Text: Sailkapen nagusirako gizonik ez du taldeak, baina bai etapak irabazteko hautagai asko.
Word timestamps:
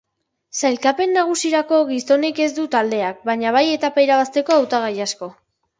Sailkapen 0.61 1.13
nagusirako 1.17 1.81
gizonik 1.91 2.41
ez 2.47 2.49
du 2.59 2.67
taldeak, 2.77 3.21
baina 3.31 3.53
bai 3.59 3.65
etapak 3.79 4.09
irabazteko 4.11 4.59
hautagai 4.61 4.95
asko. 5.09 5.35